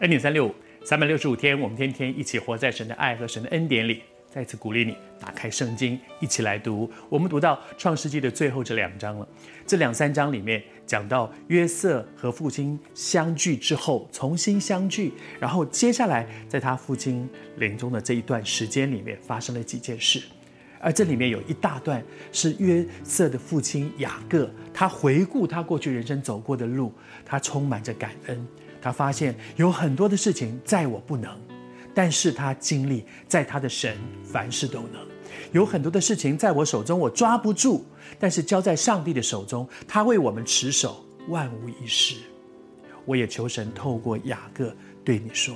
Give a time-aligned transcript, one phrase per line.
[0.00, 0.54] 恩典三六五，
[0.84, 4.02] 三百六十五天，我们天天一起活在神的爱和神的恩典里。
[4.28, 6.90] 再次鼓励你打开圣经，一起来读。
[7.08, 9.28] 我们读到创世纪的最后这两章了。
[9.64, 20.20] 这两三章里面讲到约瑟和父亲相聚之后，重新相聚，然后接下来在他父亲临终的这一段时间里面发生了几件事。
[20.80, 26.92] 而这里面有一大段是约瑟的父亲雅各，他回顾他过去人生走过的路，
[27.24, 28.44] 他充满着感恩。
[28.84, 31.34] 他发现有很多的事情在我不能，
[31.94, 35.00] 但是他经历在他的神凡事都能。
[35.52, 37.82] 有很多的事情在我手中我抓不住，
[38.18, 42.16] 但是交在上帝的手中，他为我们持守，万无一失。
[43.06, 45.54] 我也求神透过雅各对你说，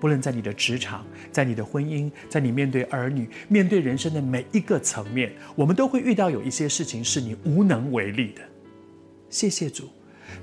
[0.00, 8.40] 不论在你的职场，在你的婚姻，在你面对儿女，面对人生的每一个层面，我们都会遇到有一些事情是你无能为力的。
[9.28, 9.90] 谢谢主。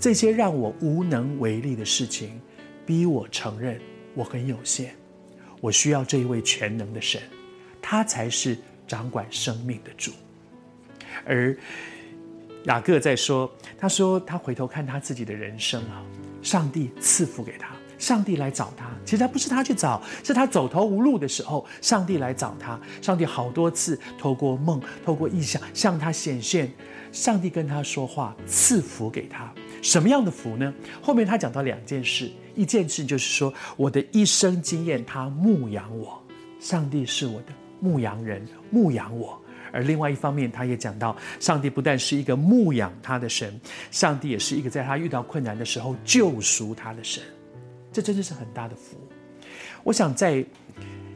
[0.01, 2.41] 这些让我无能为力的事情，
[2.87, 3.79] 逼我承认
[4.15, 4.89] 我很有限，
[5.59, 7.21] 我需要这一位全能的神，
[7.79, 10.11] 他才是掌管生命的主。
[11.23, 11.55] 而
[12.63, 16.03] 雅各在说，他说他回头看他自己的人生啊，
[16.41, 18.89] 上帝赐福给他，上帝来找他。
[19.05, 22.77] 其实他不是他去找，是他走投无路的时候，上帝来找他。
[23.01, 26.69] 上帝好多次透过梦、透过异象向他显现，
[27.11, 29.53] 上帝跟他说话，赐福给他。
[29.83, 30.73] 什么样的福呢？
[31.01, 36.21] 后面他讲到两件事，一件事就是说，我的一生经验，他牧养我，
[36.59, 39.39] 上帝是我的牧羊人，牧养我；
[39.71, 43.59] 而另外一方面，他也讲到，上帝不但是一个牧养他的神，
[43.91, 47.23] 上帝也是一个在他遇到困难的时候救赎他的神，
[47.91, 48.97] 这真的是很大的福。
[49.83, 50.43] 我想在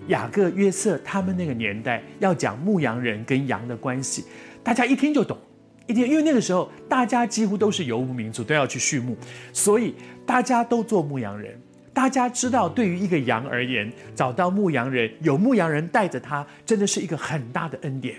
[0.07, 4.25] 雅各、约瑟他们那个年代，要讲牧羊人跟羊的关系，
[4.63, 5.37] 大家一听就懂。
[5.87, 9.15] 一听，因为那个时候大家几乎都是游牧民族，都要去畜牧，
[9.53, 9.93] 所以
[10.25, 11.59] 大家都做牧羊人。
[11.93, 18.15] 大家知道，对于一个羊而言，找到牧羊人，有牧羊人带着他，真的是一个很大的恩典。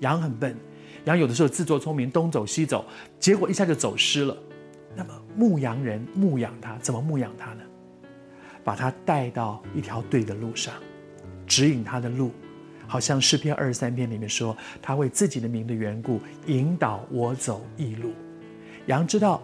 [0.00, 0.56] 羊很笨，
[1.04, 2.84] 羊有的时候自作聪明，东走西走，
[3.18, 4.36] 结果一下就走失了。
[4.96, 7.60] 那么牧羊人牧养他，怎么牧养他呢？
[8.64, 10.74] 把他带到一条对的路上，
[11.46, 12.30] 指引他的路。
[12.86, 18.12] 好像诗篇二十三篇里面说，他为自己的名的缘故引导我走义路。
[18.86, 19.40] 羊知道，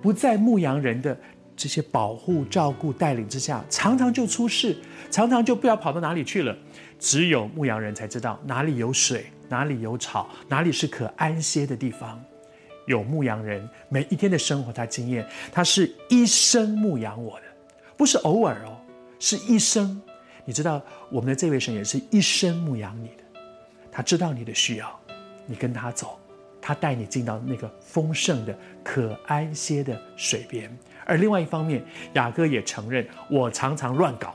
[0.00, 1.14] 不在牧羊人的
[1.54, 4.74] 这些保护、照顾、带领之下，常常就出事，
[5.10, 6.56] 常常就不知道跑到哪里去了。
[6.98, 12.18] 只有牧羊人才知道哪里有水，哪里有草，哪里是可安歇的地方。
[12.86, 17.46] 有牧羊人每一天的生活，他经验，他是一生牧养我的，
[18.00, 18.80] 不是偶尔哦，
[19.18, 20.00] 是一生。
[20.46, 20.80] 你知道
[21.10, 23.24] 我们的这位神也是一生牧养你的，
[23.92, 24.98] 他知道你的需要，
[25.44, 26.18] 你跟他走，
[26.62, 30.74] 他带你进到那个丰盛的、可安歇的水边。
[31.04, 31.84] 而另外一方面，
[32.14, 34.34] 雅各也承认，我常常乱搞，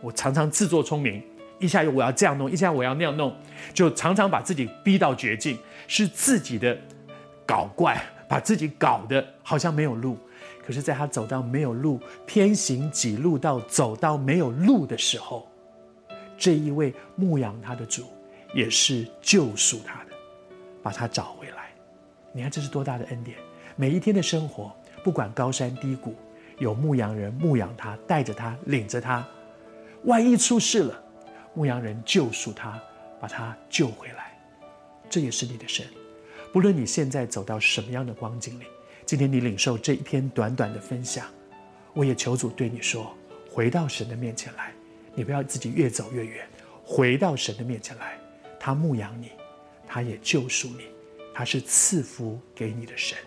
[0.00, 1.22] 我常常自作聪明，
[1.58, 3.36] 一下我要这样弄，一下我要那样弄，
[3.74, 6.74] 就常常把自己逼到绝境，是自己的
[7.44, 10.16] 搞怪，把自己搞得好像没有路。
[10.64, 15.46] 可是，在他走到没有路、偏行几路到走到没有路的时候，
[16.38, 18.04] 这一位牧养他的主，
[18.54, 20.10] 也是救赎他的，
[20.82, 21.70] 把他找回来。
[22.32, 23.36] 你看，这是多大的恩典！
[23.76, 26.14] 每一天的生活，不管高山低谷，
[26.58, 29.22] 有牧羊人牧养他，带着他，领着他。
[30.04, 31.02] 万一出事了，
[31.52, 32.80] 牧羊人救赎他，
[33.20, 34.34] 把他救回来。
[35.10, 35.84] 这也是你的神。
[36.54, 38.64] 不论你现在走到什么样的光景里。
[39.06, 41.26] 今天你领受这一篇短短的分享，
[41.92, 43.14] 我也求主对你说：
[43.50, 44.72] 回到神的面前来，
[45.14, 46.48] 你不要自己越走越远，
[46.82, 48.18] 回到神的面前来，
[48.58, 49.30] 他牧养你，
[49.86, 50.86] 他也救赎你，
[51.34, 53.18] 他是赐福给你的神。